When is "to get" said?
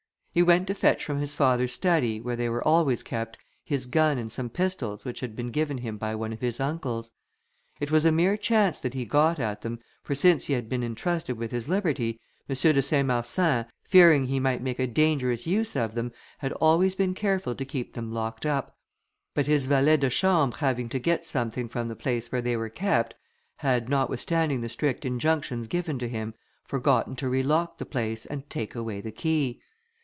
20.87-21.25